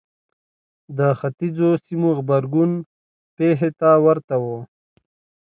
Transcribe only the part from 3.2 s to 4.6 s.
پېښې ته ورته و.